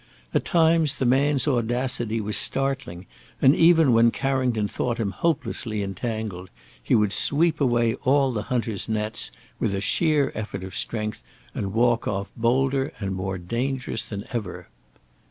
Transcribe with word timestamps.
At 0.33 0.45
times 0.45 0.95
the 0.95 1.05
man's 1.05 1.47
audacity 1.47 2.19
was 2.19 2.35
startling, 2.35 3.05
and 3.39 3.55
even 3.55 3.93
when 3.93 4.09
Carrington 4.09 4.67
thought 4.67 4.97
him 4.97 5.11
hopelessly 5.11 5.83
entangled, 5.83 6.49
he 6.81 6.95
would 6.95 7.13
sweep 7.13 7.61
away 7.61 7.93
all 8.03 8.31
the 8.33 8.41
hunter's 8.49 8.89
nets 8.89 9.29
with 9.59 9.75
a 9.75 9.79
sheer 9.79 10.31
effort 10.33 10.63
of 10.63 10.73
strength, 10.73 11.21
and 11.53 11.71
walk 11.75 12.07
off 12.07 12.31
bolder 12.35 12.91
and 12.99 13.13
more 13.13 13.37
dangerous 13.37 14.03
than 14.03 14.25
ever. 14.31 14.69